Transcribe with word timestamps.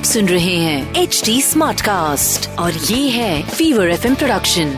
आप 0.00 0.06
सुन 0.06 0.28
रहे 0.28 0.54
हैं 0.56 0.94
एच 0.96 1.20
डी 1.24 1.40
स्मार्ट 1.42 1.80
कास्ट 1.80 2.48
और 2.58 2.72
ये 2.72 3.08
है 3.10 3.42
फीवर 3.48 3.88
एफ़ 3.90 4.06
एम 4.06 4.14
प्रोडक्शन 4.14 4.70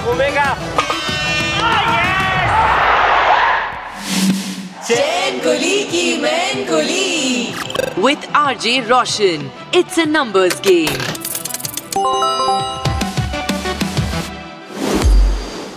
घूमेगा। 0.00 0.48
चैन 4.92 5.38
कुली 5.38 5.82
की 5.82 6.16
man 6.20 6.64
Quli 6.64 7.54
with 7.98 8.24
R 8.36 8.56
J 8.58 8.78
Roshan 8.88 9.50
it's 9.74 9.98
a 9.98 10.04
numbers 10.04 10.60
game 10.60 10.98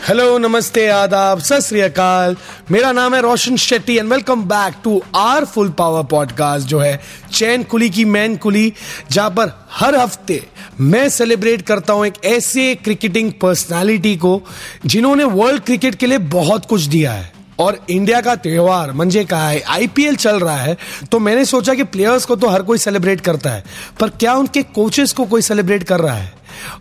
hello 0.08 0.38
नमस्ते 0.38 0.88
आदाब 0.88 1.40
सत 1.40 1.74
अकाल। 1.84 2.36
मेरा 2.72 2.92
नाम 2.92 3.16
है 3.16 3.22
Roshan 3.22 3.56
Shetty 3.58 3.96
and 3.98 4.12
welcome 4.14 4.44
back 4.44 4.74
to 4.84 5.02
our 5.16 5.46
full 5.46 5.70
power 5.78 6.04
podcast 6.12 6.68
जो 6.68 6.80
है 6.80 7.00
चैन 7.34 7.64
कुली 7.72 7.90
की 7.90 8.06
मैन 8.06 8.36
कुली 8.38 8.72
जहाँ 9.12 9.30
पर 9.30 9.54
हर 9.72 9.96
हफ़्ते 9.96 10.42
मैं 10.82 11.08
सेलिब्रेट 11.10 11.62
करता 11.62 11.94
हूँ 11.94 12.06
एक 12.08 12.24
ऐसे 12.26 12.74
क्रिकेटिंग 12.84 13.32
पर्सनालिटी 13.42 14.16
को 14.18 14.42
जिन्होंने 14.86 15.24
वर्ल्ड 15.40 15.64
क्रिकेट 15.64 15.96
के 15.96 16.08
लिए 16.08 16.18
बहुत 16.36 16.66
कुछ 16.66 16.82
दिया 16.82 17.12
है। 17.12 17.34
और 17.60 17.80
इंडिया 17.90 18.22
का 18.22 18.36
त्योहार, 18.36 18.92
मंजे 18.92 19.24
का 19.26 19.38
है? 19.40 19.62
आईपीएल 19.62 20.16
चल 20.16 20.40
रहा 20.40 20.58
है 20.58 20.78
तो 21.12 21.20
मैंने 21.20 21.46
सोचा 21.46 21.74
कि 21.74 21.84
प्लेयर्स 21.86 22.26
को 22.26 22.36
तो 22.36 22.50
हर 22.50 22.64
कोई 22.64 22.78
सेलिब्रेट 22.78 23.22
करता 23.22 23.50
है, 23.50 23.64
पर 24.00 24.10
क्या 24.10 24.34
उनके 24.36 24.64
कोचेस 24.64 25.14
को 25.14 25.26
कोई 25.26 25.42
सेलिब्रेट 25.42 25.84
कर 25.84 26.00
रहा 26.00 26.16
है? 26.16 26.34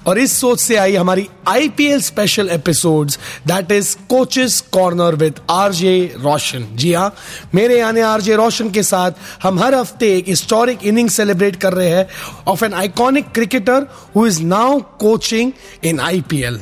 और 0.06 0.18
इस 0.18 0.32
सोच 0.32 0.60
से 0.60 0.76
आई 0.76 0.94
हमारी 0.96 1.26
IPL 1.48 2.00
special 2.00 2.48
episodes 2.48 3.18
that 3.46 3.72
is 3.72 3.96
coaches 4.08 4.60
corner 4.72 5.14
with 5.14 5.40
RJ 5.50 5.94
Roshan 6.16 6.66
जी 6.74 6.92
हाँ 6.92 7.14
मेरे 7.54 7.78
यानी 7.78 8.00
आरजे 8.00 8.36
रोशन 8.36 8.70
के 8.70 8.82
साथ 8.82 9.12
हम 9.42 9.58
हर 9.60 9.74
हफ़्ते 9.74 10.14
एक 10.16 10.28
हिस्टोरिक 10.28 10.84
इनिंग 10.86 11.08
सेलिब्रेट 11.10 11.56
कर 11.56 11.72
रहे 11.72 11.88
हैं 11.88 12.06
of 12.48 12.64
an 12.64 12.74
iconic 12.74 13.32
cricketer 13.34 13.86
who 14.16 14.26
is 14.26 14.42
now 14.42 14.80
coaching 15.00 15.52
in 15.84 16.00
IPL 16.00 16.60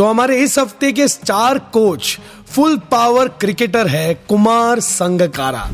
तो 0.00 0.06
हमारे 0.06 0.36
इस 0.38 0.58
हफ़्ते 0.58 0.92
के 0.92 1.08
star 1.08 1.58
coach 1.58 2.18
full 2.50 2.76
power 2.78 3.28
cricketer 3.28 3.86
है 3.86 4.14
कुमार 4.14 4.80
संगकारा। 4.80 5.70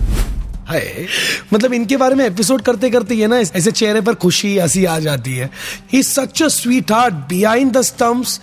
है 0.69 1.07
मतलब 1.55 1.73
इनके 1.73 1.97
बारे 1.97 2.15
में 2.15 2.25
एपिसोड 2.27 2.63
करते 2.63 2.91
करते 2.91 3.15
ये 3.15 3.27
ना 3.27 3.39
ऐसे 3.39 3.73
चेहरे 3.73 4.01
पर 4.01 4.15
खुशी 4.15 4.59
हँसी 4.59 4.85
आ 4.85 4.99
जाती 4.99 5.37
है। 5.37 5.51
He 5.93 6.03
such 6.03 6.43
a 6.43 6.49
sweetheart 6.93 7.15
behind 7.15 7.73
the 7.73 7.83
stumps 7.83 8.41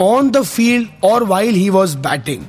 on 0.00 0.30
the 0.30 0.42
field 0.42 0.88
और 1.04 1.24
while 1.24 1.54
he 1.54 1.70
was 1.70 1.96
batting 1.96 2.44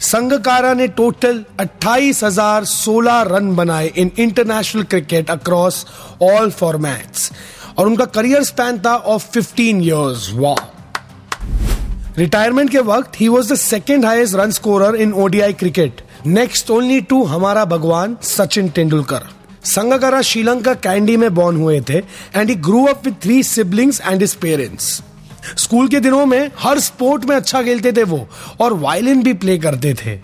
Sangakkara 0.00 0.74
ने 0.74 0.88
टोटल 0.88 1.44
28,016 1.60 3.22
रन 3.26 3.56
बनाए 3.56 3.92
in 3.96 4.10
international 4.18 4.82
cricket 4.82 5.30
across 5.30 5.86
all 6.22 6.50
formats 6.50 7.32
और 7.78 7.86
उनका 7.86 8.04
करियर 8.04 8.42
स्पैन 8.42 8.78
था 8.78 8.96
ऑफ़ 8.96 9.38
15 9.38 9.60
इयर्स 9.60 10.30
वाह 10.32 10.75
रिटायरमेंट 12.18 12.70
के 12.70 12.78
वक्त 12.78 13.20
he 13.20 13.26
was 13.28 13.52
the 13.52 13.56
second 13.56 14.04
highest 14.04 14.34
run 14.34 14.50
scorer 14.50 14.94
in 14.96 15.12
ODI 15.12 15.52
cricket 15.52 16.00
next 16.26 16.70
only 16.70 17.00
to 17.00 17.22
हमारा 17.24 17.64
भगवान, 17.64 18.16
सचिन 18.22 18.68
तेंदुलकर. 18.68 19.26
संगकारा 19.64 20.20
श्रीलंका 20.22 20.74
कैंडी 20.76 21.16
में 21.16 21.34
बॉर्न 21.34 21.56
हुए 21.56 21.80
थे 21.88 21.98
and 22.36 22.48
he 22.50 22.54
grew 22.56 22.84
up 22.86 23.04
with 23.04 23.22
three 23.22 23.42
siblings 23.42 24.00
and 24.00 24.22
his 24.22 24.34
parents 24.34 25.02
school 25.56 25.88
के 25.88 26.00
दिनों 26.00 26.24
में, 26.26 26.50
हर 26.58 26.78
स्पोर्ट 26.80 27.24
में 27.24 27.34
अच्छा 27.36 27.62
खेलते 27.62 27.92
थे 27.92 28.02
वो, 28.02 28.28
और 28.60 28.72
वायलिन 28.72 29.22
भी 29.22 29.32
प्ले 29.34 29.58
करते 29.58 29.94
थे. 29.94 30.18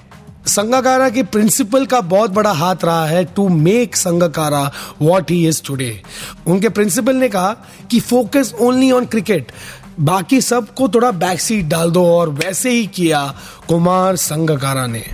संगकारा 0.46 1.08
के 1.10 1.22
प्रिंसिपल 1.22 1.84
का 1.86 2.00
बहुत 2.00 2.30
बड़ा 2.30 2.52
हाथ 2.52 2.84
रहा 2.84 3.06
है 3.06 3.24
to 3.24 3.48
make 3.48 3.96
Sangakkara 3.96 4.70
what 5.02 5.30
he 5.30 5.46
is 5.48 5.62
today 5.66 6.00
उनके 6.46 6.68
प्रिंसिपल 6.68 7.16
ने 7.16 7.28
कहा 7.28 7.52
कि 7.90 8.00
फोकस 8.00 8.52
ओनली 8.60 8.90
ऑन 8.92 9.04
क्रिकेट 9.06 9.52
बाकी 10.02 10.40
सबको 10.40 10.88
थोड़ा 10.88 11.10
बैक 11.10 11.40
सीट 11.40 11.66
डाल 11.66 11.90
दो 11.90 12.04
और 12.06 12.28
वैसे 12.28 12.70
ही 12.70 12.86
किया 12.86 13.34
कुमार 13.68 14.16
संगकारा 14.16 14.86
ने। 14.86 15.04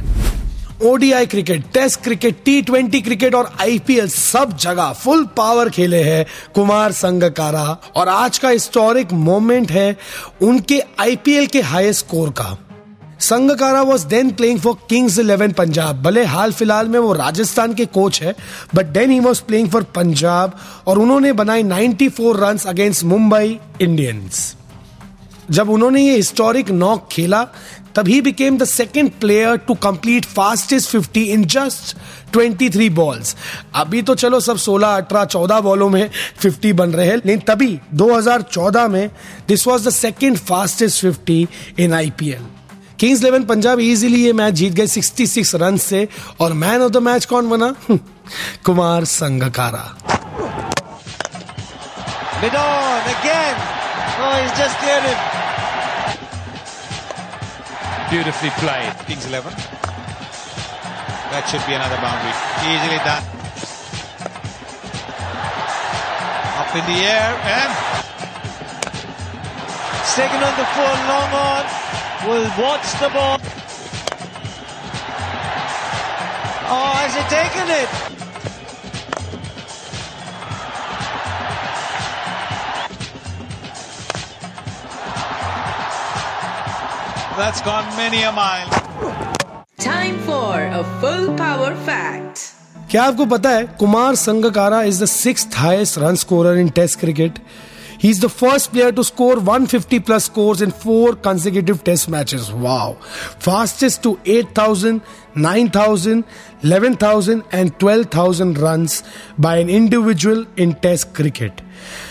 ODI 0.83 1.27
cricket 1.27 1.65
test 1.73 2.01
cricket 2.03 2.37
T 2.45 2.63
twenty 2.63 3.01
cricket 3.01 3.35
और 3.35 3.51
आईपीएल 3.61 4.09
सब 4.09 4.57
जगह 4.57 4.93
फुल 4.93 5.25
पावर 5.37 5.69
खेले 5.69 6.03
हैं 6.03 6.25
कुमार 6.55 6.93
संगकारा। 6.93 7.77
और 7.97 8.09
आज 8.09 8.39
का 8.39 8.49
हिस्टोरिक 8.49 9.13
मोमेंट 9.13 9.73
है 9.73 9.97
उनके 10.43 10.81
आईपीएल 11.01 11.47
के 11.47 11.61
हाईएस्ट 11.61 12.07
स्कोर 12.07 12.31
का। 12.31 12.57
Sangakkara 13.21 13.83
was 13.83 14.07
then 14.07 14.31
playing 14.31 14.61
for 14.61 14.77
Kings 14.89 15.19
Eleven 15.19 15.53
Punjab 15.53 16.03
भले 16.03 16.25
हाल 16.25 16.53
फ़िलहाल 16.53 16.89
में 16.89 16.99
वो 16.99 17.13
राजस्थान 17.13 17.75
के 17.75 17.87
कोच 17.87 18.23
है 18.23 18.35
but 18.75 18.87
then 18.87 19.11
he 19.11 19.21
was 19.21 19.43
playing 19.43 19.69
for 19.69 19.83
Punjab 19.97 20.59
और 20.87 20.99
उन्होंने 20.99 21.33
बनाई 21.33 21.63
94 21.63 22.37
रन 22.37 22.59
अगेंस्ट 22.67 23.05
मुंबई 23.05 23.59
इंडियंस 23.81 24.55
जब 25.51 25.71
उन्होंने 25.71 26.03
ये 26.03 26.15
हिस्टोरिक 26.17 26.71
नॉक 26.71 27.09
खेला 27.13 27.43
तब 27.97 28.09
he 28.09 28.21
became 28.21 28.59
the 28.59 28.65
second 28.65 29.11
player 29.21 29.57
to 29.69 29.75
complete 29.83 30.25
fastest 30.25 30.97
50 30.97 31.17
in 31.17 31.45
just 31.55 31.97
23 32.37 32.89
balls 32.95 33.35
अभी 33.75 34.03
तो 34.03 34.15
चलो 34.15 34.41
सब 34.41 34.57
16 34.59 34.99
18 35.13 35.27
14 35.35 35.63
बॉलों 35.63 35.89
में 35.91 36.11
50 36.45 36.73
बन 36.81 36.93
रहे 36.93 37.07
हैं 37.07 37.17
लेकिन 37.17 37.41
तभी 37.49 37.79
2014 38.03 38.89
में 38.89 39.09
this 39.49 39.67
was 39.67 39.87
the 39.87 39.91
second 39.91 40.37
fastest 40.51 41.05
50 41.07 41.81
in 41.81 41.95
IPL 41.95 42.47
Kings 43.01 43.21
Eleven 43.23 43.45
Punjab 43.45 43.81
easily 43.81 44.23
ये 44.25 44.33
मैच 44.33 44.55
जीत 44.55 44.73
गए 44.73 44.87
66 44.87 45.55
रन 45.63 45.77
से 45.87 46.07
और 46.41 46.53
मैन 46.63 46.83
ऑफ़ 46.83 46.93
द 46.93 47.03
मैच 47.09 47.25
कौन 47.25 47.49
बना 47.51 47.75
Kumar 48.67 49.05
Sangakkara 49.15 49.87
Midon 52.41 53.09
again. 53.13 53.57
Oh, 54.21 54.31
he's 54.41 54.55
just 54.57 54.79
cleared. 54.79 55.38
Beautifully 58.11 58.51
played. 58.57 58.93
Kings 59.07 59.27
11. 59.27 59.53
That 61.31 61.45
should 61.51 61.61
be 61.67 61.75
another 61.75 62.01
boundary. 62.01 62.33
Easily 62.65 62.97
done. 63.05 63.21
Up 66.57 66.73
in 66.73 66.85
the 66.89 67.05
air 67.05 67.37
and 67.45 67.89
Second 70.19 70.43
on 70.43 70.57
the 70.57 70.65
full 70.73 70.97
long 71.07 71.31
on. 71.37 71.65
Will 72.27 72.49
watch 72.59 72.91
the 72.99 73.09
ball. 73.11 73.39
Oh, 76.71 76.93
has 76.97 77.15
he 77.15 77.23
taken 77.29 77.69
it? 77.69 78.08
That's 87.39 87.61
gone 87.63 87.87
many 87.97 88.23
a 88.23 88.33
mile. 88.33 88.69
Time 89.79 90.17
for 90.29 90.55
a 90.79 90.83
full 91.01 91.27
power 91.37 91.69
fact. 91.89 92.41
क्या 92.91 93.03
आपको 93.03 93.27
पता 93.27 93.51
है 93.51 93.67
Kumar 93.81 94.15
Sangakkara 94.15 94.83
is 94.83 95.03
the 95.03 95.07
sixth 95.07 95.57
highest 95.57 95.99
run 95.99 96.17
scorer 96.23 96.59
in 96.59 96.69
test 96.79 96.99
cricket 97.01 97.39
He 97.99 98.11
is 98.11 98.21
the 98.21 98.29
first 98.29 98.73
player 98.73 98.93
to 98.93 99.03
score 99.03 99.37
150 99.37 99.99
plus 100.01 100.27
scores 100.27 100.61
in 100.63 100.71
four 100.71 101.15
consecutive 101.17 101.83
test 101.83 102.09
matches. 102.09 102.53
Wow. 102.53 102.97
Fastest 103.41 104.05
to 104.05 104.21
8,000, 104.25 105.03
9,000, 105.35 106.25
11,000 106.63 107.43
and 107.51 107.77
12,000 107.81 108.59
runs 108.59 109.03
by 109.37 109.57
an 109.57 109.69
individual 109.69 110.47
in 110.57 110.75
test 110.75 111.13
cricket. 111.13 111.63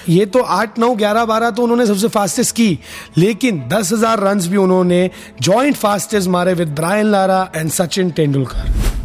ये 0.09 0.25
तो 0.25 0.41
8, 0.41 0.77
9, 0.79 0.95
11, 0.97 1.25
12 1.27 1.55
तो 1.55 1.63
उन्होंने 1.63 1.85
सबसे 1.85 2.07
fastest 2.07 2.55
की 2.55 2.79
लेकिन 3.17 3.61
10,000 3.69 4.19
runs 4.19 4.47
भी 4.47 4.57
उन्होंने 4.57 5.09
joint 5.41 5.75
fastest 5.75 6.29
मारे 6.35 6.53
with 6.53 6.75
Brian 6.75 7.11
Lara 7.11 7.41
and 7.55 7.71
Sachin 7.71 8.11
Tendulkar 8.19 8.95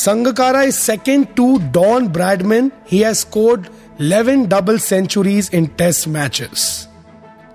Sangakkara 0.00 0.66
is 0.66 0.78
second 0.78 1.36
to 1.36 1.58
Don 1.72 2.08
Bradman. 2.08 2.70
He 2.86 3.00
has 3.00 3.20
scored 3.20 3.68
11 4.00 4.46
double 4.46 4.78
centuries 4.78 5.50
in 5.50 5.66
test 5.76 6.08
matches. 6.08 6.88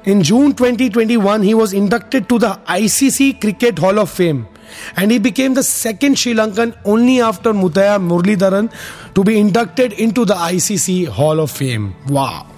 In 0.03 0.21
June 0.21 0.53
2021, 0.53 1.41
he 1.41 1.55
was 1.55 1.73
inducted 1.73 2.29
to 2.29 2.37
the 2.37 2.59
ICC 2.67 3.41
Cricket 3.41 3.79
Hall 3.79 3.97
of 3.97 4.11
Fame 4.11 4.47
and 4.95 5.09
he 5.11 5.17
became 5.17 5.55
the 5.55 5.63
second 5.63 6.19
Sri 6.19 6.35
Lankan 6.35 6.77
only 6.85 7.19
after 7.19 7.51
Mutaya 7.51 7.95
Muralidharan 7.99 8.69
to 9.15 9.23
be 9.23 9.39
inducted 9.39 9.93
into 9.93 10.23
the 10.23 10.35
ICC 10.35 11.07
Hall 11.07 11.39
of 11.39 11.49
Fame. 11.49 11.95
Wow. 12.07 12.51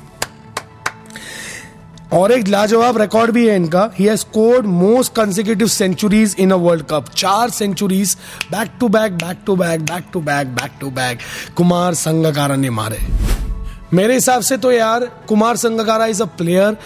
और 2.14 2.32
एक 2.32 2.48
लाजवाब 2.48 2.98
record 2.98 3.32
भी 3.32 3.48
है 3.48 3.56
इनका 3.56 3.90
ही 3.96 4.06
has 4.06 4.20
scored 4.20 4.66
most 4.66 5.14
consecutive 5.16 5.68
centuries 5.68 6.36
in 6.40 6.52
a 6.52 6.56
World 6.66 6.86
Cup 6.90 7.10
चार 7.16 7.50
centuries 7.50 8.16
back 8.52 8.78
to 8.80 8.88
back 8.90 9.18
back 9.24 9.38
to 9.46 9.56
back 9.56 9.82
back 9.92 10.06
to 10.14 10.22
back 10.30 10.56
back 10.62 10.78
to 10.82 10.92
back 11.00 11.20
Kumar 11.58 11.94
Sangakkara 12.04 12.56
ने 12.56 12.70
मारे 12.80 13.00
मेरे 13.94 14.14
हिसाब 14.14 14.42
से 14.42 14.58
तो 14.58 14.72
यार, 14.72 15.06
Kumar 15.28 15.56
Sangakkara 15.58 16.06
is 16.06 16.22
a 16.24 16.26
player 16.38 16.78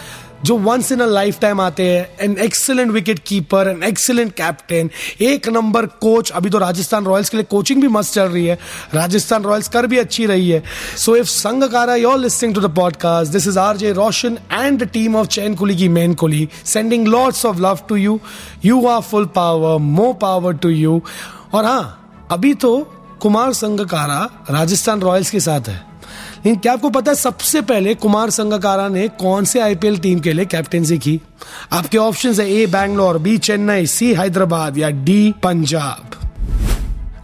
जो 0.46 0.58
once 0.58 0.92
in 0.92 1.00
a 1.00 1.06
life 1.06 1.40
time 1.40 1.60
आते 1.62 1.84
हैं 1.84 2.18
an 2.22 2.38
excellent 2.42 2.92
wicket 2.92 3.20
keeper 3.20 3.68
an 3.68 3.84
excellent 3.84 4.32
captain 4.34 4.90
एक 5.22 5.50
नंबर 5.50 5.86
कोच 5.86 6.32
अभी 6.32 6.50
तो 6.50 6.58
राजस्थान 6.58 7.06
रॉयल्स 7.06 7.30
के 7.30 7.38
लिए 7.38 7.44
कोचिंग 7.50 7.82
भी 7.82 7.88
मस्त 7.88 8.14
चल 8.14 8.24
रही 8.24 8.46
है। 8.46 8.58
राजस्थान 8.94 9.44
रॉयल्स 9.44 9.68
कर 9.68 9.88
भी 9.88 9.98
अच्छी 9.98 10.26
रही 10.26 10.50
है। 10.50 10.64
So 10.98 11.16
if 11.16 11.28
Sangakkara 11.28 11.96
you're 11.96 12.18
listening 12.20 12.56
to 12.56 12.62
the 12.62 12.74
podcast 12.76 13.32
this 13.32 13.48
is 13.48 13.60
R 13.60 13.78
J 13.78 13.92
Roshan 13.92 14.38
and 14.52 14.84
the 14.84 14.88
team 14.88 15.16
of 15.16 15.28
Chain 15.28 15.56
Kuli 15.56 15.76
Ki 15.76 15.90
Main 15.90 16.14
Kuli 16.14 16.50
sending 16.66 17.08
lots 17.08 17.46
of 17.46 17.58
love 17.58 17.80
to 17.90 17.96
you 17.96 18.20
you 18.66 18.86
are 18.88 19.02
full 19.02 19.26
power 19.26 19.78
more 19.78 20.14
power 20.14 20.54
to 20.54 20.70
you 20.70 21.02
और 21.54 21.66
हाँ 21.66 22.28
अभी 22.32 22.54
तो 22.54 22.78
Kumar 23.22 23.54
Sangakkara 23.54 24.20
Rajasthan 24.52 25.02
Royals 25.02 25.30
के 25.30 25.40
साथ 25.40 25.70
है। 25.70 25.91
क्या 26.46 26.74
आपको 26.74 26.90
पता 26.90 27.12
है 27.12 27.16
सबसे 27.16 27.62
पहले 27.62 27.94
कुमार 27.96 28.30
संगकारा 28.30 28.88
ने 28.88 29.08
कौन 29.20 29.46
से 29.46 29.60
आईपीएल 29.60 29.98
टीम 30.00 30.20
के 30.20 30.34
लिए 30.34 30.46
कैप्टनसी 30.46 30.98
की? 30.98 31.20
आपके 31.74 31.98
ऑप्शंस 31.98 32.40
है 32.40 32.50
A, 32.52 32.66
Bangalore, 32.68 33.18
B, 33.18 33.38
Chennai, 33.38 33.86
C, 33.86 34.14
Hyderabad 34.14 34.78
या 34.78 34.90
डी, 34.90 35.34
पंजाब। 35.44 36.18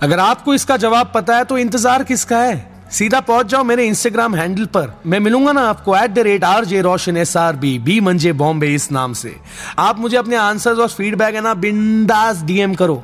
अगर 0.04 0.20
आपको 0.20 0.54
इसका 0.54 0.78
जवाब 0.78 1.12
पता 1.16 1.38
है 1.38 1.44
तो 1.44 1.58
इंतज़ार 1.58 2.04
किसका 2.04 2.40
है? 2.40 2.66
सीधा 2.92 3.20
पहुँच 3.20 3.46
जाओ 3.46 3.64
मेरे 3.64 3.86
इंस्टाग्राम 3.88 4.36
हैंडल 4.36 4.66
पर। 4.66 4.94
मैं 5.06 5.20
मिलूँगा 5.20 5.52
ना 5.52 5.62
आपको 5.70 5.96
at 5.98 6.12
the 6.12 6.20
rate 6.20 6.44
R 6.44 6.66
J 6.66 6.82
Roshan 6.82 7.18
S 7.18 7.38
R 7.38 7.56
B 7.56 7.78
B 7.80 8.00
मंजे 8.00 8.34
बॉम्बे 8.34 8.74
इस 8.76 8.92
नाम 8.92 9.14
से। 9.14 9.36
आप 9.80 10.00
मुझे 10.00 10.18
अपने 10.18 10.36
आंसर्स 10.36 10.80
और 10.80 10.90
फीडबैक 10.90 11.36
है 11.36 11.42
ना 11.42 11.54
बिंदास 11.56 12.44
डीएम 12.44 12.74
करो। 12.76 13.04